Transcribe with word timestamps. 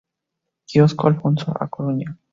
Kiosko 0.67 1.03
Alfonso, 1.09 1.47
A 1.59 1.65
Coruña. 1.75 2.09